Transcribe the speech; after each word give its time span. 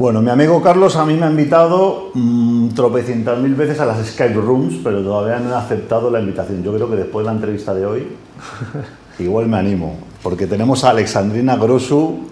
Bueno, 0.00 0.22
mi 0.22 0.30
amigo 0.30 0.62
Carlos 0.62 0.96
a 0.96 1.04
mí 1.04 1.12
me 1.12 1.26
ha 1.26 1.28
invitado 1.28 2.08
mmm, 2.14 2.68
tropecientas 2.70 3.38
mil 3.38 3.54
veces 3.54 3.80
a 3.80 3.84
las 3.84 3.98
Skype 3.98 4.32
Rooms, 4.32 4.76
pero 4.82 5.02
todavía 5.02 5.38
no 5.40 5.50
he 5.50 5.54
aceptado 5.54 6.10
la 6.10 6.20
invitación. 6.20 6.62
Yo 6.62 6.72
creo 6.72 6.88
que 6.88 6.96
después 6.96 7.22
de 7.22 7.30
la 7.30 7.36
entrevista 7.36 7.74
de 7.74 7.84
hoy, 7.84 8.16
igual 9.18 9.46
me 9.48 9.58
animo, 9.58 9.96
porque 10.22 10.46
tenemos 10.46 10.84
a 10.84 10.90
Alexandrina 10.90 11.56
Grosu 11.56 12.30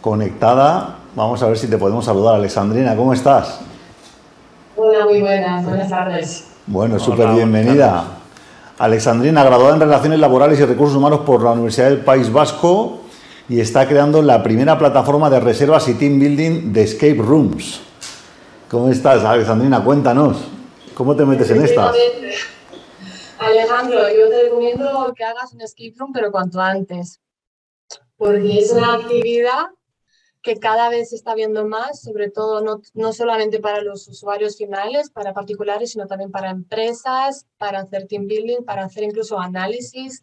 conectada. 0.00 0.96
Vamos 1.14 1.42
a 1.42 1.48
ver 1.48 1.58
si 1.58 1.66
te 1.66 1.76
podemos 1.76 2.06
saludar. 2.06 2.36
Alexandrina, 2.36 2.96
¿cómo 2.96 3.12
estás? 3.12 3.60
Hola, 4.74 5.04
muy 5.04 5.20
buenas, 5.20 5.62
buenas 5.62 5.90
tardes. 5.90 6.46
Bueno, 6.66 6.98
súper 6.98 7.28
bienvenida. 7.34 8.02
Alexandrina, 8.78 9.44
graduada 9.44 9.74
en 9.74 9.80
Relaciones 9.80 10.20
Laborales 10.20 10.58
y 10.58 10.64
Recursos 10.64 10.96
Humanos 10.96 11.20
por 11.26 11.42
la 11.42 11.50
Universidad 11.50 11.90
del 11.90 12.00
País 12.00 12.32
Vasco 12.32 13.03
y 13.48 13.60
está 13.60 13.86
creando 13.86 14.22
la 14.22 14.42
primera 14.42 14.78
plataforma 14.78 15.28
de 15.28 15.40
reservas 15.40 15.88
y 15.88 15.94
team 15.94 16.18
building 16.18 16.72
de 16.72 16.82
escape 16.82 17.16
rooms. 17.16 17.80
¿Cómo 18.70 18.88
estás, 18.88 19.22
Alexandrina? 19.24 19.84
Cuéntanos. 19.84 20.38
¿Cómo 20.94 21.14
te 21.14 21.24
metes 21.24 21.50
en 21.50 21.62
estas? 21.62 21.94
Alejandro, 23.38 23.98
yo 24.08 24.28
te 24.30 24.44
recomiendo 24.44 25.12
que 25.14 25.24
hagas 25.24 25.52
un 25.52 25.60
escape 25.60 25.94
room, 25.98 26.12
pero 26.12 26.30
cuanto 26.30 26.60
antes, 26.60 27.20
porque 28.16 28.58
es 28.58 28.72
una 28.72 28.94
actividad 28.94 29.66
que 30.40 30.56
cada 30.58 30.88
vez 30.88 31.10
se 31.10 31.16
está 31.16 31.34
viendo 31.34 31.66
más, 31.66 32.02
sobre 32.02 32.30
todo 32.30 32.62
no, 32.62 32.80
no, 32.92 33.12
solamente 33.12 33.60
para 33.60 33.80
los 33.80 34.06
usuarios 34.08 34.56
finales, 34.56 35.10
para 35.10 35.32
particulares, 35.32 35.92
sino 35.92 36.06
también 36.06 36.30
para 36.30 36.50
empresas, 36.50 37.46
para 37.58 37.80
hacer 37.80 38.06
team 38.06 38.26
building, 38.26 38.62
para 38.64 38.84
hacer 38.84 39.04
incluso 39.04 39.38
análisis 39.38 40.22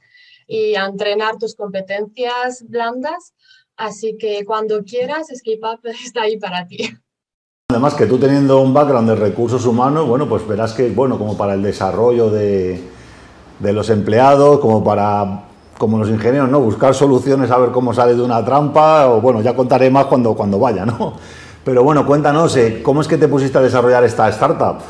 y 0.52 0.76
entrenar 0.76 1.38
tus 1.38 1.56
competencias 1.56 2.66
blandas. 2.68 3.34
Así 3.78 4.18
que 4.18 4.44
cuando 4.44 4.84
quieras, 4.84 5.30
Escape 5.30 5.62
Up 5.64 5.80
está 6.06 6.24
ahí 6.24 6.38
para 6.38 6.68
ti. 6.68 6.90
Además 7.70 7.94
que 7.94 8.06
tú 8.06 8.20
teniendo 8.20 8.60
un 8.60 8.74
background 8.74 9.10
de 9.10 9.16
recursos 9.16 9.66
humanos, 9.66 10.06
bueno, 10.10 10.28
pues 10.28 10.46
verás 10.46 10.74
que 10.74 10.90
bueno 10.90 11.18
como 11.18 11.38
para 11.38 11.54
el 11.54 11.64
desarrollo 11.64 12.30
de, 12.30 12.84
de 13.60 13.74
los 13.74 13.90
empleados, 13.90 14.60
como 14.60 14.84
para 14.84 15.46
como 15.78 15.98
los 15.98 16.10
ingenieros, 16.10 16.50
¿no? 16.50 16.60
Buscar 16.60 16.94
soluciones 16.94 17.50
a 17.50 17.58
ver 17.58 17.72
cómo 17.72 17.94
sale 17.94 18.14
de 18.14 18.22
una 18.22 18.44
trampa, 18.44 19.08
o 19.08 19.22
bueno, 19.22 19.42
ya 19.42 19.56
contaré 19.56 19.90
más 19.90 20.08
cuando, 20.08 20.36
cuando 20.36 20.60
vaya, 20.60 20.86
¿no? 20.86 21.14
Pero 21.64 21.82
bueno, 21.82 22.06
cuéntanos, 22.06 22.58
eh, 22.58 22.82
¿cómo 22.84 23.00
es 23.00 23.08
que 23.08 23.18
te 23.18 23.30
pusiste 23.30 23.58
a 23.58 23.62
desarrollar 23.62 24.04
esta 24.04 24.28
startup? 24.30 24.82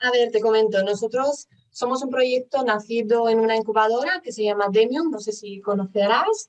A 0.00 0.10
ver, 0.10 0.30
te 0.32 0.40
comento, 0.40 0.82
nosotros 0.82 1.48
somos 1.76 2.02
un 2.02 2.08
proyecto 2.08 2.64
nacido 2.64 3.28
en 3.28 3.38
una 3.38 3.54
incubadora 3.54 4.22
que 4.24 4.32
se 4.32 4.42
llama 4.42 4.68
Demium, 4.70 5.10
no 5.10 5.20
sé 5.20 5.32
si 5.32 5.60
conocerás. 5.60 6.48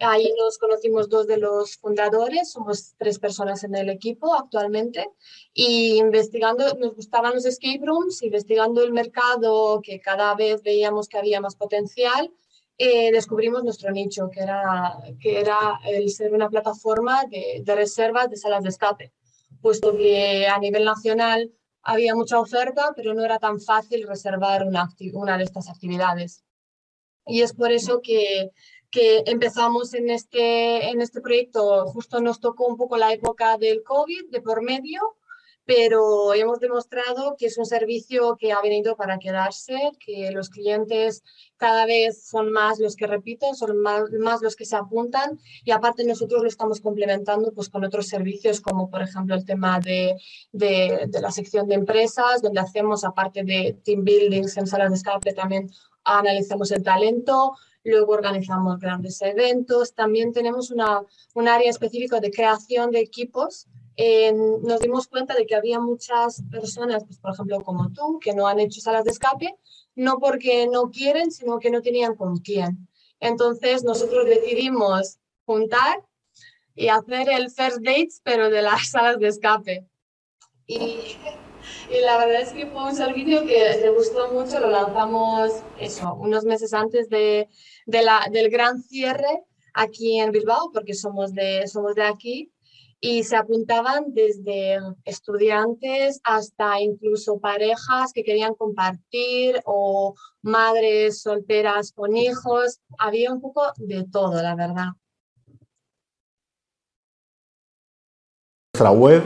Ahí 0.00 0.32
nos 0.36 0.58
conocimos 0.58 1.08
dos 1.08 1.28
de 1.28 1.36
los 1.36 1.76
fundadores, 1.76 2.50
somos 2.50 2.96
tres 2.98 3.20
personas 3.20 3.62
en 3.62 3.76
el 3.76 3.88
equipo 3.88 4.34
actualmente 4.34 5.08
y 5.54 5.98
investigando, 5.98 6.74
nos 6.74 6.96
gustaban 6.96 7.34
los 7.34 7.46
escape 7.46 7.82
rooms, 7.84 8.20
investigando 8.24 8.82
el 8.82 8.92
mercado 8.92 9.80
que 9.80 10.00
cada 10.00 10.34
vez 10.34 10.60
veíamos 10.64 11.06
que 11.06 11.18
había 11.18 11.40
más 11.40 11.54
potencial, 11.54 12.28
eh, 12.78 13.12
descubrimos 13.12 13.62
nuestro 13.62 13.92
nicho, 13.92 14.28
que 14.28 14.40
era, 14.40 14.98
que 15.20 15.38
era 15.38 15.78
el 15.86 16.10
ser 16.10 16.34
una 16.34 16.48
plataforma 16.48 17.26
de, 17.30 17.62
de 17.64 17.74
reservas 17.76 18.28
de 18.28 18.36
salas 18.36 18.64
de 18.64 18.70
escape, 18.70 19.12
puesto 19.62 19.96
que 19.96 20.48
a 20.48 20.58
nivel 20.58 20.84
nacional 20.84 21.52
había 21.82 22.14
mucha 22.14 22.38
oferta, 22.38 22.92
pero 22.96 23.14
no 23.14 23.24
era 23.24 23.38
tan 23.38 23.60
fácil 23.60 24.06
reservar 24.06 24.64
una, 24.64 24.88
de 25.38 25.44
estas 25.44 25.68
actividades. 25.68 26.44
Y 27.26 27.42
es 27.42 27.52
por 27.52 27.72
eso 27.72 28.00
que, 28.02 28.50
que 28.90 29.22
empezamos 29.26 29.94
en 29.94 30.10
este, 30.10 30.90
en 30.90 31.00
este 31.00 31.20
proyecto. 31.20 31.86
Justo 31.86 32.20
nos 32.20 32.40
tocó 32.40 32.66
un 32.66 32.76
poco 32.76 32.96
la 32.96 33.12
época 33.12 33.58
del 33.58 33.82
COVID 33.82 34.30
de 34.30 34.40
por 34.40 34.62
medio 34.62 35.17
pero 35.68 36.32
hemos 36.32 36.60
demostrado 36.60 37.36
que 37.36 37.44
es 37.44 37.58
un 37.58 37.66
servicio 37.66 38.38
que 38.38 38.52
ha 38.52 38.62
venido 38.62 38.96
para 38.96 39.18
quedarse, 39.18 39.76
que 40.00 40.30
los 40.30 40.48
clientes 40.48 41.22
cada 41.58 41.84
vez 41.84 42.26
son 42.26 42.50
más 42.50 42.78
los 42.78 42.96
que 42.96 43.06
repiten, 43.06 43.54
son 43.54 43.78
más, 43.82 44.04
más, 44.18 44.40
los 44.40 44.56
que 44.56 44.64
se 44.64 44.76
apuntan 44.76 45.38
y 45.64 45.70
aparte 45.72 46.06
nosotros 46.06 46.40
lo 46.40 46.48
estamos 46.48 46.80
complementando 46.80 47.52
pues, 47.52 47.68
con 47.68 47.84
otros 47.84 48.08
servicios 48.08 48.62
como 48.62 48.88
por 48.88 49.02
ejemplo 49.02 49.34
el 49.34 49.44
tema 49.44 49.78
de, 49.78 50.16
de, 50.52 51.04
de 51.06 51.20
la 51.20 51.30
sección 51.30 51.68
de 51.68 51.74
empresas, 51.74 52.40
donde 52.40 52.60
hacemos 52.60 53.04
aparte 53.04 53.44
de 53.44 53.78
team 53.84 54.04
buildings 54.04 54.56
en 54.56 54.66
salas 54.66 54.88
de 54.88 54.96
escape 54.96 55.34
también 55.34 55.70
analizamos 56.02 56.70
el 56.70 56.82
talento, 56.82 57.52
luego 57.84 58.14
organizamos 58.14 58.78
grandes 58.78 59.20
eventos, 59.20 59.92
también 59.92 60.32
tenemos 60.32 60.70
una, 60.70 61.02
un 61.34 61.46
área 61.46 61.68
específica 61.68 62.20
de 62.20 62.30
creación 62.30 62.90
de 62.90 63.00
equipos 63.00 63.66
eh, 64.00 64.32
nos 64.32 64.78
dimos 64.78 65.08
cuenta 65.08 65.34
de 65.34 65.44
que 65.44 65.56
había 65.56 65.80
muchas 65.80 66.44
personas, 66.52 67.04
pues, 67.04 67.18
por 67.18 67.32
ejemplo, 67.32 67.60
como 67.64 67.90
tú, 67.90 68.20
que 68.20 68.32
no 68.32 68.46
han 68.46 68.60
hecho 68.60 68.80
salas 68.80 69.02
de 69.02 69.10
escape, 69.10 69.56
no 69.96 70.20
porque 70.20 70.68
no 70.68 70.92
quieren, 70.92 71.32
sino 71.32 71.58
que 71.58 71.68
no 71.68 71.82
tenían 71.82 72.14
con 72.14 72.36
quién. 72.36 72.88
Entonces, 73.18 73.82
nosotros 73.82 74.26
decidimos 74.26 75.18
juntar 75.44 76.04
y 76.76 76.86
hacer 76.86 77.28
el 77.28 77.50
first 77.50 77.78
dates, 77.78 78.20
pero 78.22 78.50
de 78.50 78.62
las 78.62 78.88
salas 78.92 79.18
de 79.18 79.26
escape. 79.26 79.84
Y, 80.68 81.16
y 81.90 82.00
la 82.00 82.18
verdad 82.18 82.42
es 82.42 82.52
que 82.52 82.68
fue 82.68 82.84
un 82.84 82.94
servicio 82.94 83.44
que 83.46 83.80
le 83.82 83.90
gustó 83.90 84.32
mucho, 84.32 84.60
lo 84.60 84.70
lanzamos 84.70 85.50
eso, 85.80 86.14
unos 86.14 86.44
meses 86.44 86.72
antes 86.72 87.08
de, 87.08 87.48
de 87.86 88.02
la, 88.02 88.28
del 88.30 88.48
gran 88.48 88.80
cierre 88.80 89.42
aquí 89.74 90.20
en 90.20 90.30
Bilbao, 90.30 90.70
porque 90.72 90.94
somos 90.94 91.34
de, 91.34 91.66
somos 91.66 91.96
de 91.96 92.04
aquí 92.04 92.52
y 93.00 93.22
se 93.22 93.36
apuntaban 93.36 94.06
desde 94.08 94.78
estudiantes 95.04 96.20
hasta 96.24 96.80
incluso 96.80 97.38
parejas 97.38 98.12
que 98.12 98.24
querían 98.24 98.54
compartir 98.54 99.60
o 99.64 100.14
madres 100.42 101.22
solteras 101.22 101.92
con 101.92 102.16
hijos. 102.16 102.80
Había 102.98 103.32
un 103.32 103.40
poco 103.40 103.62
de 103.76 104.04
todo, 104.10 104.42
la 104.42 104.54
verdad. 104.56 104.88
Nuestra 108.74 108.90
web 108.90 109.22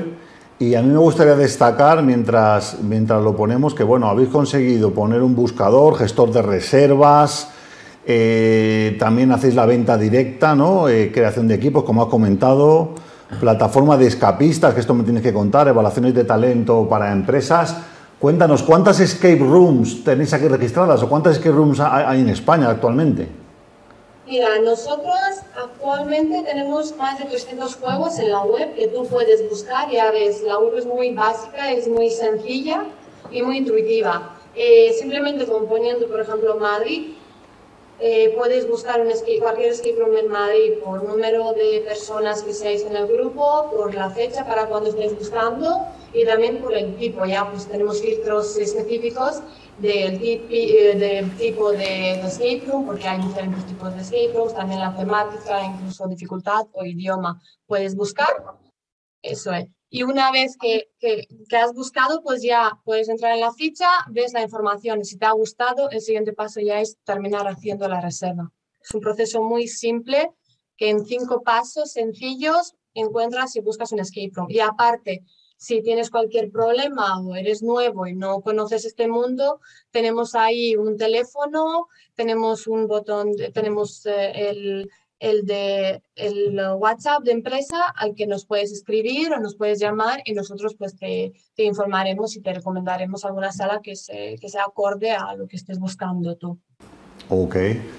y 0.59 0.75
a 0.75 0.83
mí 0.83 0.91
me 0.91 0.99
gustaría 0.99 1.35
destacar 1.35 2.03
mientras, 2.03 2.81
mientras 2.83 3.23
lo 3.23 3.35
ponemos 3.35 3.75
que 3.75 3.83
bueno, 3.83 4.07
habéis 4.07 4.29
conseguido 4.29 4.93
poner 4.93 5.23
un 5.23 5.35
buscador, 5.35 5.97
gestor 5.97 6.31
de 6.31 6.43
reservas, 6.43 7.51
eh, 8.07 8.97
también 8.99 9.33
hacéis 9.33 9.55
la 9.55 9.67
venta 9.67 9.97
directa, 9.97 10.55
¿no? 10.55 10.89
Eh, 10.89 11.11
creación 11.13 11.49
de 11.49 11.55
equipos, 11.55 11.85
como 11.85 12.03
ha 12.03 12.09
comentado 12.09 12.95
plataforma 13.41 13.97
de 13.97 14.07
escapistas, 14.07 14.75
que 14.75 14.81
esto 14.81 14.95
me 14.95 15.05
tienes 15.05 15.23
que 15.23 15.33
contar, 15.33 15.69
evaluaciones 15.69 16.15
de 16.15 16.25
talento 16.25 16.89
para 16.89 17.13
empresas. 17.13 17.77
Cuéntanos, 18.19 18.63
¿cuántas 18.63 19.01
escape 19.01 19.39
rooms 19.39 20.05
tenéis 20.05 20.33
aquí 20.33 20.47
registradas 20.47 21.03
o 21.03 21.09
cuántas 21.09 21.35
escape 21.35 21.55
rooms 21.55 21.81
hay 21.81 22.21
en 22.21 22.29
España 22.29 22.71
actualmente? 22.71 23.29
Mira, 24.27 24.61
nosotros 24.61 25.15
actualmente 25.61 26.43
tenemos 26.45 26.97
más 26.97 27.19
de 27.19 27.25
300 27.25 27.75
juegos 27.77 28.19
en 28.19 28.31
la 28.31 28.43
web 28.45 28.75
que 28.75 28.87
tú 28.89 29.05
puedes 29.07 29.49
buscar. 29.51 29.91
Ya 29.91 30.11
ves, 30.13 30.43
la 30.43 30.59
web 30.59 30.77
es 30.77 30.87
muy 30.87 31.13
básica, 31.13 31.73
es 31.73 31.89
muy 31.89 32.09
sencilla 32.09 32.85
y 33.31 33.43
muy 33.43 33.59
intuitiva. 33.59 34.37
Eh, 34.55 34.95
simplemente 34.99 35.47
componiendo, 35.47 36.07
por 36.07 36.21
ejemplo, 36.21 36.57
Madrid, 36.57 37.15
eh, 38.03 38.67
buscar 38.69 39.01
un 39.01 39.11
escape, 39.11 39.39
cualquier 39.39 39.71
escape 39.71 39.97
room 39.97 40.17
en 40.17 40.29
Madrid 40.29 40.75
por 40.85 41.03
número 41.05 41.53
de 41.53 41.85
personas 41.87 42.43
que 42.43 42.53
seáis 42.53 42.83
en 42.83 42.97
el 42.97 43.07
grupo, 43.07 43.71
por 43.71 43.95
la 43.95 44.11
fecha 44.11 44.45
para 44.45 44.67
cuando 44.67 44.91
estéis 44.91 45.17
buscando 45.17 45.87
y 46.13 46.25
también 46.25 46.61
por 46.61 46.75
el 46.75 46.97
tipo. 46.97 47.25
Ya 47.25 47.49
pues 47.49 47.67
tenemos 47.67 48.01
filtros 48.03 48.57
específicos 48.57 49.43
del, 49.79 50.21
eh, 50.23 50.97
del 50.97 51.37
tipo 51.37 51.71
de, 51.73 52.21
escape 52.21 52.65
room, 52.67 52.87
porque 52.87 53.07
hay 53.07 53.23
diferentes 53.23 53.67
tipos 53.67 53.95
de 53.95 54.01
escape 54.03 54.33
rooms, 54.35 54.55
también 54.55 54.81
la 54.81 54.95
temática, 54.97 55.63
incluso 55.65 56.07
dificultad 56.09 56.67
o 56.73 56.85
idioma. 56.85 57.41
Puedes 57.67 57.95
buscar, 57.95 58.35
eso 59.23 59.53
es. 59.53 59.69
Y 59.95 60.05
una 60.05 60.33
vez 60.33 60.57
que, 60.57 60.91
que, 60.99 61.29
has 61.55 61.75
buscado, 61.75 62.23
pues 62.23 62.43
ya 62.43 62.81
puedes 62.83 63.11
entrar 63.11 63.35
en 63.35 63.41
la 63.41 63.53
ficha, 63.53 63.87
ves 64.09 64.33
la 64.33 64.41
información 64.41 65.03
y 65.03 65.05
si 65.05 65.19
te 65.19 65.27
ha 65.27 65.33
gustado, 65.33 65.91
el 65.91 66.01
siguiente 66.01 66.33
paso 66.33 66.61
ya 66.61 66.81
es 66.81 66.97
terminar 67.05 67.47
haciendo 67.47 67.87
la 67.89 68.01
reserva. 68.01 68.51
Es 68.83 68.95
un 68.95 69.03
proceso 69.03 69.43
muy 69.43 69.69
simple 69.69 70.31
que 70.79 70.89
en 70.89 71.05
cinco 71.05 71.43
pasos 71.43 71.93
sencillos 71.93 72.75
encuentras 72.95 73.55
y 73.55 73.61
buscas 73.61 73.93
un 73.93 73.99
escape 73.99 74.31
room. 74.33 74.47
Y 74.49 74.61
aparte, 74.61 75.27
si 75.59 75.83
tienes 75.83 76.09
cualquier 76.09 76.51
problema 76.51 77.21
o 77.21 77.37
eres 77.37 77.63
nuevo 77.63 78.07
y 78.07 78.15
no 78.15 78.41
conoces 78.41 78.87
este 78.87 79.09
mundo, 79.09 79.61
tenemos 79.91 80.35
ahí 80.35 80.75
un 80.75 80.97
teléfono, 80.97 81.89
tenemos 82.15 82.67
un 82.67 82.87
botón, 82.87 83.33
tenemos 83.53 84.07
eh, 84.07 84.33
el, 84.49 84.91
el 85.23 85.47
de 85.47 86.03
el 86.17 86.59
WhatsApp 86.79 87.23
de 87.23 87.31
empresa 87.31 87.87
al 87.97 88.15
que 88.15 88.27
nos 88.27 88.45
puedes 88.45 88.73
escribir 88.73 89.33
o 89.33 89.39
nos 89.39 89.55
puedes 89.55 89.79
llamar 89.79 90.21
y 90.25 90.33
nosotros 90.33 90.75
pues 90.77 90.97
te, 90.97 91.33
te 91.55 91.63
informaremos 91.63 92.35
y 92.37 92.41
te 92.41 92.53
recomendaremos 92.53 93.25
alguna 93.25 93.53
sala 93.53 93.81
que, 93.83 93.95
se, 93.95 94.37
que 94.41 94.49
sea 94.49 94.65
acorde 94.65 95.13
a 95.13 95.35
lo 95.35 95.47
que 95.47 95.57
estés 95.57 95.79
buscando 95.79 96.37
tú. 96.37 96.59
Ok, 97.29 97.57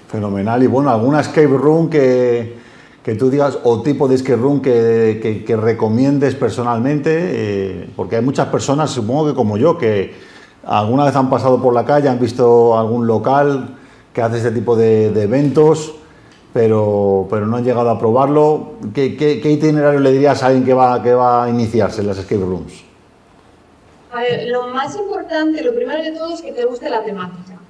fenomenal. 0.08 0.62
Y 0.62 0.66
bueno, 0.66 0.90
¿alguna 0.90 1.20
escape 1.20 1.46
room 1.46 1.88
que, 1.88 2.56
que 3.02 3.14
tú 3.14 3.30
digas, 3.30 3.58
o 3.64 3.82
tipo 3.82 4.06
de 4.06 4.16
escape 4.16 4.36
room 4.36 4.60
que, 4.60 5.44
que, 5.46 5.56
recomiendes 5.56 6.34
personalmente, 6.34 7.10
eh, 7.14 7.90
porque 7.96 8.16
hay 8.16 8.22
muchas 8.22 8.48
personas, 8.48 8.90
supongo 8.90 9.28
que 9.28 9.34
como 9.34 9.56
yo, 9.56 9.78
que 9.78 10.14
alguna 10.64 11.06
vez 11.06 11.16
han 11.16 11.30
pasado 11.30 11.60
por 11.60 11.72
la 11.72 11.86
calle, 11.86 12.08
han 12.08 12.20
visto 12.20 12.78
algún 12.78 13.06
local 13.06 13.76
que 14.12 14.22
hace 14.22 14.36
este 14.36 14.52
tipo 14.52 14.76
de, 14.76 15.06
eventos, 15.22 15.94
pero, 16.54 17.26
pero, 17.28 17.46
no 17.46 17.56
han 17.56 17.64
llegado 17.64 17.90
a 17.90 17.98
probarlo. 17.98 18.74
¿Qué, 18.94 19.16
¿Qué, 19.16 19.50
itinerario 19.50 19.98
le 19.98 20.12
dirías 20.12 20.40
a 20.42 20.46
alguien 20.46 20.64
que 20.64 20.72
va, 20.72 21.02
que 21.02 21.12
va 21.12 21.44
a 21.44 21.50
iniciarse 21.50 22.00
en 22.00 22.06
las 22.06 22.18
escape 22.18 22.40
rooms? 22.40 22.84
A 24.12 24.20
ver, 24.20 24.46
lo 24.46 24.68
más 24.68 24.94
importante, 24.94 25.64
lo 25.64 25.74
primero 25.74 26.00
de 26.00 26.12
todo 26.12 26.32
es 26.32 26.40
que 26.40 26.52
te 26.52 26.64
guste 26.64 26.88
la 26.88 27.02
temática. 27.02 27.60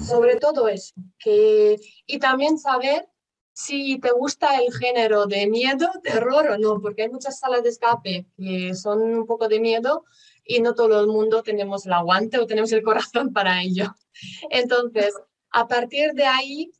Sobre 0.00 0.36
todo 0.36 0.68
eso. 0.68 0.94
Que, 1.18 1.80
y 2.06 2.20
también 2.20 2.58
saber 2.58 3.08
si 3.52 3.98
te 3.98 4.12
gusta 4.12 4.56
el 4.60 4.72
género 4.72 5.26
de 5.26 5.48
miedo, 5.48 5.90
terror 6.04 6.48
o 6.48 6.58
no, 6.58 6.80
porque 6.80 7.02
hay 7.02 7.08
muchas 7.08 7.40
salas 7.40 7.64
de 7.64 7.70
escape 7.70 8.26
que 8.38 8.72
son 8.76 9.02
un 9.02 9.26
poco 9.26 9.48
de 9.48 9.58
miedo 9.58 10.04
y 10.44 10.60
no 10.60 10.76
todo 10.76 11.00
el 11.00 11.08
mundo 11.08 11.42
tenemos 11.42 11.86
el 11.86 11.92
aguante 11.92 12.38
o 12.38 12.46
tenemos 12.46 12.70
el 12.70 12.84
corazón 12.84 13.32
para 13.32 13.60
ello. 13.60 13.92
Entonces, 14.48 15.12
a 15.50 15.66
partir 15.66 16.12
de 16.12 16.24
ahí, 16.24 16.70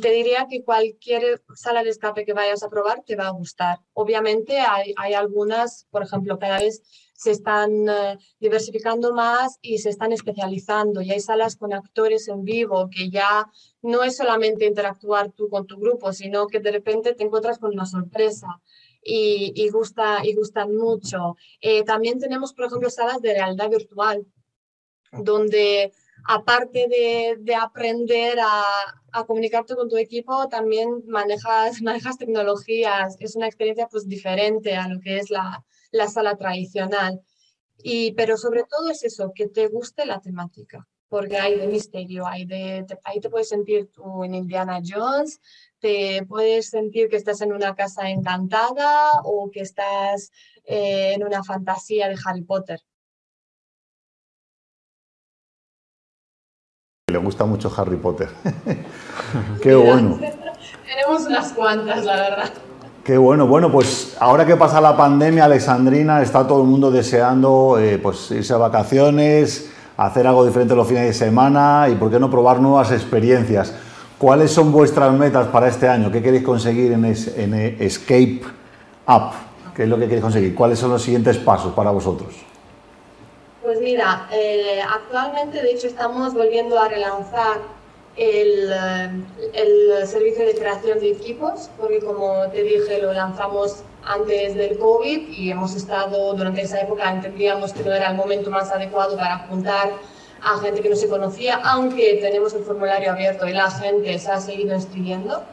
te 0.00 0.10
diría 0.10 0.46
que 0.48 0.62
cualquier 0.62 1.42
sala 1.54 1.82
de 1.82 1.90
escape 1.90 2.24
que 2.24 2.32
vayas 2.34 2.62
a 2.62 2.68
probar 2.68 3.02
te 3.04 3.16
va 3.16 3.28
a 3.28 3.30
gustar. 3.30 3.78
Obviamente 3.94 4.58
hay, 4.60 4.94
hay 4.96 5.14
algunas, 5.14 5.86
por 5.90 6.02
ejemplo, 6.02 6.38
cada 6.38 6.58
vez 6.58 6.82
se 7.22 7.30
están 7.30 7.88
eh, 7.88 8.18
diversificando 8.40 9.14
más 9.14 9.58
y 9.62 9.78
se 9.78 9.90
están 9.90 10.12
especializando. 10.12 11.00
Y 11.00 11.12
hay 11.12 11.20
salas 11.20 11.56
con 11.56 11.72
actores 11.72 12.26
en 12.26 12.44
vivo 12.44 12.90
que 12.90 13.10
ya 13.10 13.46
no 13.80 14.02
es 14.02 14.16
solamente 14.16 14.66
interactuar 14.66 15.30
tú 15.30 15.48
con 15.48 15.66
tu 15.66 15.78
grupo, 15.78 16.12
sino 16.12 16.48
que 16.48 16.58
de 16.58 16.72
repente 16.72 17.14
te 17.14 17.22
encuentras 17.22 17.58
con 17.58 17.72
una 17.72 17.86
sorpresa. 17.86 18.60
Y, 19.04 19.68
gusta, 19.70 20.20
y 20.24 20.34
gustan 20.34 20.76
mucho. 20.76 21.36
Eh, 21.60 21.82
también 21.82 22.20
tenemos, 22.20 22.52
por 22.54 22.66
ejemplo, 22.66 22.88
salas 22.88 23.20
de 23.20 23.34
realidad 23.34 23.68
virtual, 23.68 24.24
donde 25.10 25.92
aparte 26.24 26.86
de, 26.88 27.36
de 27.40 27.54
aprender 27.54 28.38
a, 28.40 29.24
comunicarte 29.26 29.74
con 29.74 29.88
tu 29.88 29.96
equipo, 29.96 30.48
también 30.48 31.02
manejas, 31.06 31.80
manejas 31.82 32.18
tecnologías. 32.18 33.16
Es 33.20 33.36
una 33.36 33.46
experiencia 33.46 33.88
pues 33.88 34.08
diferente 34.08 34.74
a 34.76 34.88
lo 34.88 35.00
que 35.00 35.18
es 35.18 35.30
la, 35.30 35.64
la 35.90 36.08
sala 36.08 36.36
tradicional. 36.36 37.20
Y, 37.82 38.12
pero 38.12 38.36
sobre 38.36 38.64
todo 38.64 38.90
es 38.90 39.02
eso, 39.04 39.32
que 39.34 39.48
te 39.48 39.66
guste 39.68 40.06
la 40.06 40.20
temática, 40.20 40.86
porque 41.08 41.36
hay 41.36 41.58
de 41.58 41.66
misterio, 41.66 42.26
hay 42.26 42.46
de, 42.46 42.86
ahí 43.04 43.20
te 43.20 43.28
puedes 43.28 43.48
sentir 43.48 43.90
tú 43.90 44.24
en 44.24 44.34
Indiana 44.34 44.80
Jones, 44.84 45.40
te 45.80 46.24
puedes 46.26 46.70
sentir 46.70 47.08
que 47.08 47.16
estás 47.16 47.40
en 47.40 47.52
una 47.52 47.74
casa 47.74 48.08
encantada 48.08 49.20
o 49.24 49.50
que 49.50 49.60
estás 49.60 50.30
eh, 50.64 51.14
en 51.14 51.24
una 51.24 51.42
fantasía 51.42 52.08
de 52.08 52.16
Harry 52.24 52.42
Potter. 52.42 52.80
Le 57.12 57.18
gusta 57.18 57.44
mucho 57.44 57.70
Harry 57.76 57.96
Potter. 57.96 58.30
Qué 59.62 59.74
bueno. 59.76 60.18
Tenemos 60.18 61.26
unas 61.26 61.52
cuantas, 61.52 62.04
la 62.04 62.16
verdad. 62.16 62.50
Qué 63.04 63.18
bueno, 63.18 63.46
bueno, 63.48 63.70
pues 63.70 64.16
ahora 64.20 64.46
que 64.46 64.56
pasa 64.56 64.80
la 64.80 64.96
pandemia, 64.96 65.46
Alexandrina, 65.46 66.22
está 66.22 66.46
todo 66.46 66.62
el 66.62 66.68
mundo 66.68 66.90
deseando 66.90 67.76
eh, 67.78 67.98
pues 67.98 68.30
irse 68.30 68.54
a 68.54 68.58
vacaciones, 68.58 69.70
hacer 69.96 70.26
algo 70.26 70.46
diferente 70.46 70.76
los 70.76 70.86
fines 70.86 71.06
de 71.06 71.12
semana 71.12 71.88
y 71.90 71.96
por 71.96 72.10
qué 72.12 72.20
no 72.20 72.30
probar 72.30 72.60
nuevas 72.60 72.92
experiencias. 72.92 73.74
¿Cuáles 74.18 74.52
son 74.52 74.70
vuestras 74.70 75.12
metas 75.12 75.48
para 75.48 75.66
este 75.66 75.88
año? 75.88 76.12
¿Qué 76.12 76.22
queréis 76.22 76.44
conseguir 76.44 76.92
en, 76.92 77.04
Escape 77.04 78.42
Up? 79.08 79.32
¿Qué 79.74 79.82
es 79.82 79.88
lo 79.88 79.96
que 79.96 80.04
queréis 80.04 80.22
conseguir? 80.22 80.54
¿Cuáles 80.54 80.78
son 80.78 80.90
los 80.90 81.02
siguientes 81.02 81.38
pasos 81.38 81.72
para 81.72 81.90
vosotros? 81.90 82.51
Pues 83.62 83.80
mira, 83.80 84.28
eh, 84.32 84.80
actualmente 84.82 85.62
de 85.62 85.70
hecho 85.70 85.86
estamos 85.86 86.34
volviendo 86.34 86.80
a 86.80 86.88
relanzar 86.88 87.58
el, 88.16 88.72
eh, 88.72 89.10
el, 89.54 90.06
servicio 90.08 90.44
de 90.44 90.54
creación 90.56 90.98
de 90.98 91.12
equipos, 91.12 91.70
porque 91.78 92.00
como 92.00 92.48
te 92.50 92.64
dije, 92.64 93.00
lo 93.00 93.12
lanzamos 93.12 93.84
antes 94.04 94.56
del 94.56 94.78
COVID 94.78 95.28
y 95.28 95.52
hemos 95.52 95.76
estado 95.76 96.34
durante 96.34 96.62
esa 96.62 96.80
época, 96.80 97.08
entendíamos 97.08 97.72
que 97.72 97.84
no 97.84 97.92
era 97.92 98.10
el 98.10 98.16
momento 98.16 98.50
más 98.50 98.72
adecuado 98.72 99.16
para 99.16 99.38
juntar 99.46 99.92
a 100.42 100.58
gente 100.58 100.82
que 100.82 100.90
no 100.90 100.96
se 100.96 101.08
conocía, 101.08 101.60
aunque 101.62 102.18
tenemos 102.20 102.52
el 102.54 102.64
formulario 102.64 103.12
abierto 103.12 103.46
y 103.46 103.52
la 103.52 103.70
gente 103.70 104.18
se 104.18 104.28
ha 104.28 104.40
seguido 104.40 104.74
inscribiendo. 104.74 105.44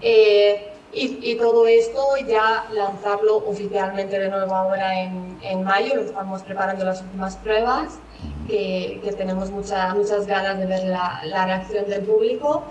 Eh, 0.00 0.69
y, 0.92 1.18
y, 1.22 1.36
todo 1.36 1.66
esto 1.66 2.00
ya 2.26 2.66
lanzarlo 2.72 3.36
oficialmente 3.46 4.18
de 4.18 4.28
nuevo 4.28 4.54
ahora 4.54 5.02
en, 5.02 5.38
en 5.42 5.62
mayo, 5.62 5.94
lo 5.94 6.02
estamos 6.02 6.42
preparando 6.42 6.84
las 6.84 7.02
últimas 7.02 7.36
pruebas 7.36 8.00
que, 8.48 9.14
tenemos 9.16 9.50
muchas 9.50 10.26
ganas 10.26 10.58
de 10.58 10.66
ver 10.66 10.84
la, 10.84 11.22
la, 11.24 11.46
reacción 11.46 11.88
del 11.88 12.02
público. 12.02 12.64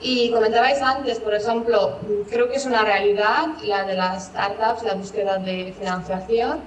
Y 0.00 0.30
comentabais 0.30 0.80
antes, 0.82 1.18
por 1.20 1.34
ejemplo, 1.34 1.98
creo 2.30 2.48
que 2.48 2.56
es 2.56 2.66
una 2.66 2.82
realidad 2.82 3.46
la 3.62 3.84
de 3.84 3.94
las 3.94 4.26
startups, 4.26 4.82
la 4.82 4.94
búsqueda 4.94 5.38
de 5.38 5.74
financiación, 5.78 6.60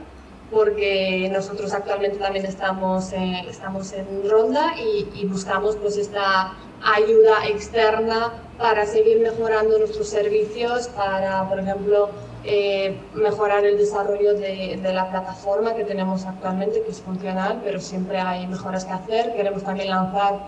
porque 0.51 1.29
nosotros 1.31 1.73
actualmente 1.73 2.17
también 2.17 2.45
estamos, 2.45 3.13
estamos 3.13 3.93
en 3.93 4.27
ronda 4.27 4.73
y, 4.79 5.07
y 5.13 5.25
buscamos 5.25 5.75
pues 5.75 5.97
esta 5.97 6.53
ayuda 6.83 7.47
externa 7.47 8.33
para 8.57 8.85
seguir 8.85 9.19
mejorando 9.19 9.77
nuestros 9.77 10.07
servicios, 10.07 10.87
para, 10.89 11.47
por 11.47 11.59
ejemplo, 11.59 12.09
eh, 12.43 12.97
mejorar 13.13 13.65
el 13.65 13.77
desarrollo 13.77 14.33
de, 14.33 14.79
la 14.93 15.09
plataforma 15.09 15.75
que 15.75 15.83
tenemos 15.83 16.25
actualmente, 16.25 16.81
que 16.83 16.91
es 16.91 17.01
funcional, 17.01 17.61
pero 17.63 17.79
siempre 17.79 18.17
hay 18.17 18.47
mejoras 18.47 18.85
que 18.85 18.93
hacer. 18.93 19.33
Queremos 19.33 19.63
también 19.63 19.89
lanzar 19.89 20.47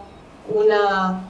una, 0.54 1.30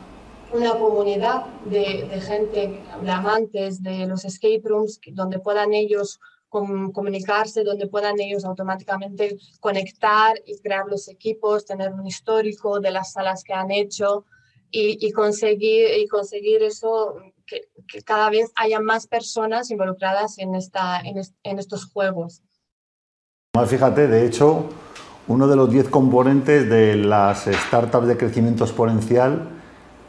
una 0.53 0.71
comunidad 0.73 1.45
de, 1.65 2.07
gente, 2.21 2.79
de 3.01 3.11
amantes 3.11 3.81
de 3.81 4.05
los 4.05 4.25
escape 4.25 4.61
rooms, 4.63 4.99
donde 5.13 5.39
puedan 5.39 5.73
ellos 5.73 6.19
comunicarse, 6.49 7.63
donde 7.63 7.87
puedan 7.87 8.19
ellos 8.19 8.43
automáticamente 8.43 9.37
conectar 9.61 10.35
y 10.45 10.57
crear 10.59 10.85
los 10.85 11.07
equipos, 11.07 11.65
tener 11.65 11.93
un 11.93 12.05
histórico 12.05 12.81
de 12.81 12.91
las 12.91 13.13
salas 13.13 13.43
que 13.43 13.53
han 13.53 13.71
hecho 13.71 14.25
y, 14.71 15.11
conseguir, 15.11 15.87
y 15.97 16.07
conseguir 16.07 16.63
eso 16.63 17.15
que, 17.45 17.67
cada 18.05 18.29
vez 18.29 18.51
haya 18.55 18.79
más 18.79 19.07
personas 19.07 19.69
involucradas 19.69 20.37
en, 20.37 20.55
esta, 20.55 21.01
en, 21.01 21.59
estos 21.59 21.85
juegos. 21.85 22.41
Fíjate, 23.67 24.07
de 24.07 24.25
hecho, 24.25 24.69
uno 25.27 25.47
de 25.47 25.55
los 25.57 25.69
10 25.69 25.89
componentes 25.89 26.69
de 26.69 26.95
las 26.95 27.45
startups 27.45 28.07
de 28.07 28.17
crecimiento 28.17 28.63
exponencial 28.63 29.49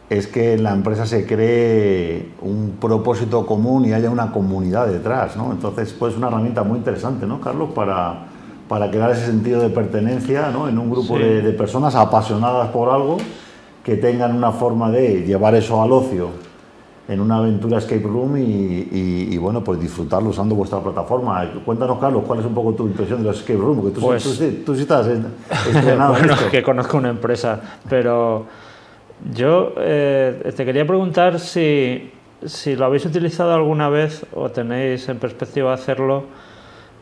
es 0.09 0.27
que 0.27 0.55
en 0.55 0.63
la 0.63 0.73
empresa 0.73 1.07
se 1.07 1.27
cree 1.27 2.33
un 2.41 2.77
propósito 2.81 3.45
común 3.47 3.87
y 3.87 3.93
haya 3.93 4.11
una 4.11 4.31
comunidad 4.31 4.87
detrás, 4.87 5.37
¿no? 5.37 5.51
Entonces, 5.51 5.93
pues 5.99 6.13
es 6.13 6.19
una 6.19 6.29
herramienta 6.29 6.63
muy 6.63 6.79
interesante, 6.79 7.27
¿no, 7.27 7.41
Carlos? 7.41 7.71
Para, 7.75 8.27
para 8.69 8.91
crear 8.91 9.11
ese 9.11 9.27
sentido 9.27 9.61
de 9.61 9.71
pertenencia, 9.71 10.51
¿no? 10.51 10.69
En 10.69 10.79
un 10.79 10.91
grupo 10.91 11.19
de, 11.19 11.41
de 11.41 11.53
personas 11.53 11.95
apasionadas 11.95 12.69
por 12.71 12.91
algo 12.91 13.17
que 13.83 13.97
tengan 13.97 14.37
una 14.37 14.53
forma 14.53 14.91
de 14.91 15.23
llevar 15.23 15.55
eso 15.55 15.83
al 15.83 15.93
ocio 15.93 16.31
en 17.09 17.21
una 17.21 17.39
aventura 17.39 17.79
escape 17.79 18.03
room 18.03 18.37
y, 18.37 19.37
bueno, 19.37 19.63
pues 19.63 19.81
disfrutarlo 19.81 20.31
usando 20.31 20.55
vuestra 20.55 20.81
plataforma. 20.81 21.45
Cuéntanos, 21.65 21.99
Carlos, 21.99 22.23
cuál 22.27 22.41
es 22.41 22.47
un 22.47 22.55
poco 22.55 22.73
tu 22.75 22.87
impresión 22.87 23.23
de 23.23 23.29
los 23.29 23.39
escape 23.39 23.59
room, 23.59 23.81
porque 23.81 23.95
tú, 23.95 24.01
pues, 24.01 24.23
tú, 24.65 24.75
sí 24.75 24.83
estás 24.83 25.09
estrenado 25.09 26.13
bueno, 26.19 26.35
que 26.51 26.63
conozco 26.63 26.97
una 26.97 27.11
empresa, 27.11 27.61
pero 27.89 28.47
yo 29.35 29.73
eh, 29.79 30.53
te 30.57 30.65
quería 30.65 30.87
preguntar 30.87 31.41
si, 31.41 32.13
si 32.45 32.77
lo 32.77 32.87
habéis 32.87 33.05
utilizado 33.05 33.53
alguna 33.53 33.89
vez 33.89 34.25
o 34.33 34.51
tenéis 34.51 35.09
en 35.09 35.19
perspectiva 35.19 35.75
hacerlo 35.75 36.25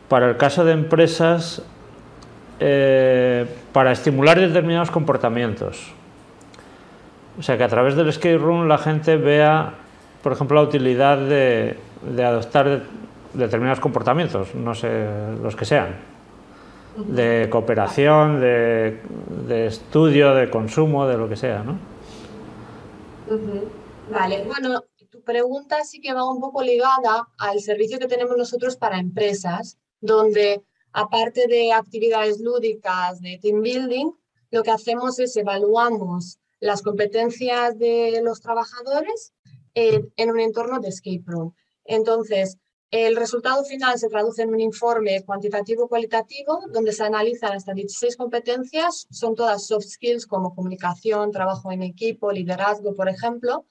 para 0.07 0.29
el 0.29 0.37
caso 0.37 0.65
de 0.65 0.73
empresas 0.73 1.63
eh, 2.59 3.45
para 3.71 3.91
estimular 3.91 4.39
determinados 4.39 4.91
comportamientos. 4.91 5.93
O 7.39 7.41
sea, 7.41 7.57
que 7.57 7.63
a 7.63 7.69
través 7.69 7.95
del 7.95 8.09
escape 8.09 8.37
room 8.37 8.67
la 8.67 8.77
gente 8.77 9.17
vea 9.17 9.75
por 10.21 10.33
ejemplo, 10.33 10.61
la 10.61 10.67
utilidad 10.67 11.17
de, 11.17 11.77
adoptar 12.23 12.83
determinados 13.33 13.79
comportamientos, 13.79 14.53
no 14.55 14.75
sé, 14.75 15.07
los 15.41 15.55
que 15.55 15.65
sean, 15.65 15.95
de 16.97 17.47
cooperación, 17.49 18.39
de, 18.39 18.99
estudio, 19.67 20.33
de 20.35 20.49
consumo, 20.49 21.07
de 21.07 21.17
lo 21.17 21.27
que 21.27 21.35
sea, 21.35 21.63
¿no? 21.63 21.79
Vale, 24.11 24.43
bueno, 24.43 24.83
tu 25.09 25.21
pregunta 25.23 25.83
sí 25.83 26.01
que 26.01 26.13
va 26.13 26.29
un 26.29 26.41
poco 26.41 26.61
ligada 26.61 27.27
al 27.37 27.59
servicio 27.61 27.97
que 27.97 28.07
tenemos 28.07 28.35
nosotros 28.37 28.75
para 28.75 28.99
empresas, 28.99 29.77
donde 30.01 30.61
aparte 30.91 31.47
de 31.47 31.71
actividades 31.71 32.41
lúdicas 32.41 33.21
de 33.21 33.39
team 33.41 33.61
building, 33.61 34.11
lo 34.51 34.63
que 34.63 34.71
hacemos 34.71 35.17
es 35.19 35.35
evaluamos 35.37 36.40
las 36.61 36.81
competencias 36.81 37.77
de 37.77 38.21
los 38.23 38.39
trabajadores 38.39 39.33
en 39.73 40.31
un 40.31 40.39
entorno 40.39 40.79
de 40.79 40.89
escape 40.89 41.23
room. 41.25 41.53
Entonces, 41.83 42.57
el 42.91 43.15
resultado 43.15 43.63
final 43.63 43.97
se 43.97 44.09
traduce 44.09 44.41
en 44.41 44.49
un 44.49 44.59
informe 44.59 45.23
cuantitativo-cualitativo 45.23 46.65
donde 46.73 46.91
se 46.91 47.03
analizan 47.03 47.53
hasta 47.53 47.73
16 47.73 48.17
competencias, 48.17 49.07
son 49.09 49.33
todas 49.33 49.65
soft 49.65 49.85
skills 49.85 50.27
como 50.27 50.53
comunicación, 50.53 51.31
trabajo 51.31 51.71
en 51.71 51.83
equipo, 51.83 52.33
liderazgo, 52.33 52.93
por 52.93 53.07
ejemplo, 53.07 53.65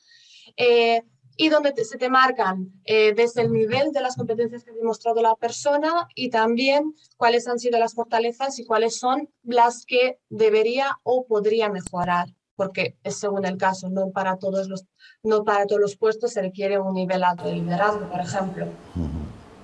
eh, 0.56 1.02
y 1.36 1.50
donde 1.50 1.74
se 1.84 1.98
te 1.98 2.08
marcan 2.08 2.72
eh, 2.84 3.12
desde 3.14 3.42
el 3.42 3.52
nivel 3.52 3.92
de 3.92 4.00
las 4.00 4.16
competencias 4.16 4.64
que 4.64 4.70
ha 4.70 4.74
demostrado 4.74 5.20
la 5.20 5.34
persona 5.36 6.08
y 6.14 6.30
también 6.30 6.94
cuáles 7.18 7.46
han 7.46 7.58
sido 7.58 7.78
las 7.78 7.94
fortalezas 7.94 8.58
y 8.58 8.64
cuáles 8.64 8.98
son 8.98 9.28
las 9.42 9.84
que 9.84 10.18
debería 10.30 10.98
o 11.02 11.26
podría 11.26 11.68
mejorar 11.68 12.28
porque 12.60 12.94
es 13.04 13.16
según 13.16 13.46
el 13.46 13.56
caso, 13.56 13.88
no 13.88 14.10
para 14.10 14.36
todos 14.36 14.68
los, 14.68 14.84
no 15.22 15.44
para 15.44 15.64
todos 15.64 15.80
los 15.80 15.96
puestos 15.96 16.34
se 16.34 16.42
requiere 16.42 16.78
un 16.78 16.92
nivel 16.92 17.24
alto 17.24 17.44
de 17.44 17.54
liderazgo, 17.54 18.06
por 18.10 18.20
ejemplo. 18.20 18.66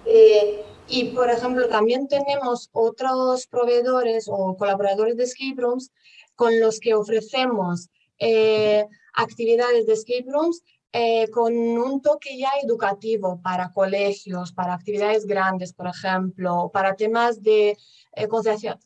Eh, 0.07 0.65
y, 0.89 1.05
por 1.11 1.29
ejemplo, 1.29 1.69
también 1.69 2.09
tenemos 2.09 2.71
otros 2.73 3.49
proveedores 3.49 4.29
o 4.31 4.57
colaboradores 4.57 5.15
de 5.19 5.25
escape 5.25 5.61
rooms 5.61 5.93
con 6.37 6.59
los 6.59 6.81
que 6.81 6.95
ofrecemos 6.95 7.91
eh, 8.19 8.87
actividades 9.13 9.85
de 9.87 9.93
escape 9.93 10.25
rooms 10.33 10.63
eh, 10.99 11.29
con 11.31 11.53
un 11.55 12.01
toque 12.01 12.39
ya 12.39 12.49
educativo 12.65 13.39
para 13.43 13.71
colegios, 13.71 14.51
para 14.51 14.73
actividades 14.73 15.27
grandes, 15.27 15.75
por 15.75 15.89
ejemplo, 15.89 16.71
para 16.73 16.95
temas 16.95 17.43
de 17.43 17.77
eh, 18.13 18.29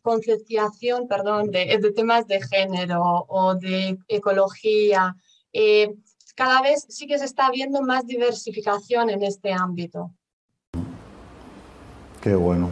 concienciación 0.02 1.06
perdón, 1.06 1.52
de, 1.52 1.78
de, 1.80 1.92
temas 1.92 2.26
de 2.26 2.40
género 2.42 3.26
o 3.28 3.54
de 3.54 3.96
ecología. 4.08 5.14
Eh, 5.52 5.94
cada 6.34 6.60
vez 6.62 6.84
sí 6.88 7.06
que 7.06 7.16
se 7.16 7.26
está 7.26 7.48
viendo 7.48 7.80
más 7.80 8.04
diversificación 8.08 9.08
en 9.10 9.22
este 9.22 9.52
ámbito. 9.52 10.10
Qué 12.20 12.34
bueno. 12.34 12.70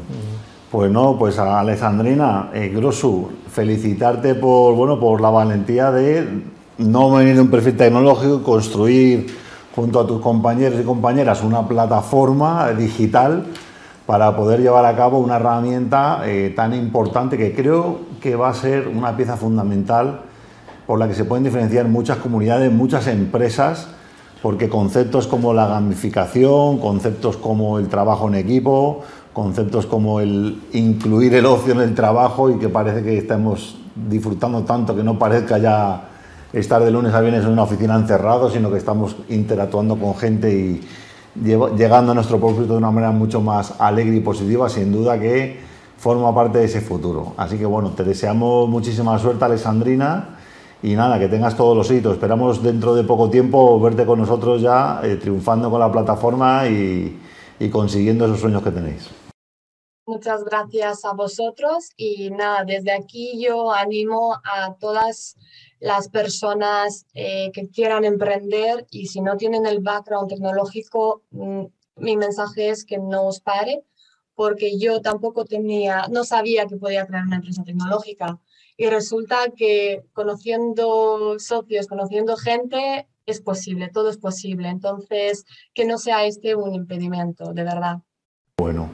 Pues 0.73 0.90
no, 0.90 1.16
pues 1.16 1.38
a 1.38 1.61
Alejandrina 1.61 2.50
eh, 2.52 2.71
Grosu, 2.71 3.30
felicitarte 3.49 4.35
por, 4.35 4.75
bueno, 4.75 4.99
por 4.99 5.21
la 5.21 5.30
valentía 5.30 5.92
de 5.92 6.57
no 6.78 7.11
venir 7.11 7.40
un 7.40 7.49
perfil 7.49 7.76
tecnológico, 7.76 8.42
construir 8.42 9.26
junto 9.75 10.00
a 10.00 10.06
tus 10.06 10.20
compañeros 10.20 10.80
y 10.80 10.85
compañeras 10.85 11.42
una 11.42 11.66
plataforma 11.66 12.70
digital 12.73 13.47
para 14.06 14.35
poder 14.37 14.61
llevar 14.61 14.87
a 14.87 14.97
cabo 14.97 15.18
una 15.18 15.37
herramienta 15.37 16.23
eh, 16.25 16.52
tan 16.56 16.73
importante 16.75 17.37
que 17.37 17.54
creo 17.54 18.00
que 18.20 18.37
va 18.37 18.49
a 18.49 18.54
ser 18.54 18.88
una 18.88 19.16
pieza 19.16 19.37
fundamental 19.37 20.23
por 20.87 20.99
la 20.99 21.06
que 21.06 21.14
se 21.14 21.25
pueden 21.25 21.44
diferenciar 21.44 21.87
muchas 21.87 22.16
comunidades, 22.16 22.73
muchas 22.73 23.06
empresas, 23.08 23.88
porque 24.40 24.68
conceptos 24.68 25.26
como 25.26 25.52
la 25.52 25.66
gamificación, 25.66 26.78
conceptos 26.78 27.37
como 27.37 27.78
el 27.78 27.88
trabajo 27.88 28.28
en 28.28 28.37
equipo, 28.37 29.02
conceptos 29.35 29.85
como 29.85 30.20
el 30.20 30.62
incluir 30.73 31.35
el 31.35 31.44
ocio 31.44 31.75
en 31.75 31.80
el 31.80 31.94
trabajo 31.94 32.49
y 32.50 32.54
que 32.54 32.68
parece 32.68 33.02
que 33.02 33.18
estamos 33.18 33.76
disfrutando 34.08 34.62
tanto 34.62 34.97
que 34.97 35.02
no 35.02 35.18
parezca 35.18 35.58
ya 35.58 36.08
estar 36.52 36.82
de 36.82 36.90
lunes 36.90 37.12
a 37.14 37.20
viernes 37.20 37.44
en 37.44 37.50
una 37.50 37.64
oficina 37.64 37.96
encerrado, 37.96 38.50
sino 38.50 38.70
que 38.70 38.78
estamos 38.78 39.16
interactuando 39.28 39.96
con 39.96 40.14
gente 40.14 40.52
y, 40.52 40.80
llegando 41.44 42.12
a 42.12 42.14
nuestro 42.14 42.38
propósito 42.38 42.72
de 42.72 42.78
una 42.78 42.90
manera 42.90 43.12
mucho 43.12 43.40
más 43.40 43.80
alegre 43.80 44.16
y 44.16 44.20
positiva, 44.20 44.68
sin 44.68 44.90
duda 44.90 45.18
que 45.20 45.60
forma 45.96 46.34
parte 46.34 46.58
de 46.58 46.64
ese 46.64 46.80
futuro. 46.80 47.34
Así 47.36 47.58
que 47.58 47.66
bueno, 47.66 47.90
te 47.90 48.04
deseamos 48.04 48.68
muchísima 48.68 49.18
suerte, 49.18 49.44
Alexandrina, 49.44 50.38
y 50.82 50.94
nada, 50.94 51.18
que 51.18 51.28
tengas 51.28 51.56
todos 51.56 51.76
los 51.76 51.90
hitos. 51.90 52.14
Esperamos 52.14 52.62
dentro 52.62 52.94
de 52.94 53.04
poco 53.04 53.30
tiempo 53.30 53.78
verte 53.80 54.06
con 54.06 54.20
nosotros 54.20 54.60
ya 54.62 55.00
eh, 55.02 55.16
triunfando 55.16 55.70
con 55.70 55.80
la 55.80 55.90
plataforma 55.90 56.66
y, 56.68 57.20
y 57.58 57.68
consiguiendo 57.68 58.26
esos 58.26 58.40
sueños 58.40 58.62
que 58.62 58.70
tenéis. 58.70 59.08
Muchas 60.06 60.42
gracias 60.42 61.04
a 61.04 61.12
vosotros 61.12 61.90
y 61.96 62.30
nada, 62.30 62.64
desde 62.64 62.92
aquí 62.92 63.44
yo 63.44 63.70
animo 63.70 64.34
a 64.42 64.72
todas 64.74 65.36
las 65.80 66.08
personas 66.08 67.06
eh, 67.14 67.50
que 67.52 67.68
quieran 67.68 68.04
emprender 68.04 68.87
y 68.90 69.06
si 69.06 69.20
no 69.20 69.37
tienen 69.37 69.66
el 69.66 69.80
background 69.80 70.28
tecnológico, 70.28 71.23
mm, 71.30 71.64
mi 71.97 72.16
mensaje 72.16 72.70
es 72.70 72.85
que 72.85 72.99
no 72.99 73.26
os 73.26 73.40
pare, 73.40 73.85
porque 74.35 74.78
yo 74.78 75.00
tampoco 75.00 75.44
tenía, 75.44 76.06
no 76.11 76.25
sabía 76.25 76.66
que 76.66 76.76
podía 76.76 77.06
crear 77.06 77.25
una 77.25 77.37
empresa 77.37 77.64
tecnológica. 77.64 78.38
Y 78.76 78.87
resulta 78.88 79.37
que 79.56 80.04
conociendo 80.12 81.37
socios, 81.38 81.88
conociendo 81.88 82.37
gente, 82.37 83.08
es 83.26 83.40
posible, 83.40 83.88
todo 83.88 84.11
es 84.11 84.18
posible. 84.18 84.68
Entonces, 84.68 85.44
que 85.75 85.85
no 85.85 85.99
sea 85.99 86.25
este 86.25 86.54
un 86.54 86.75
impedimento, 86.75 87.52
de 87.52 87.64
verdad. 87.64 87.99
Bueno, 88.56 88.88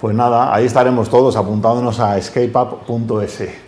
pues 0.00 0.14
nada, 0.14 0.54
ahí 0.54 0.64
estaremos 0.64 1.10
todos 1.10 1.36
apuntándonos 1.36 2.00
a 2.00 2.16
escapeup.es. 2.16 3.65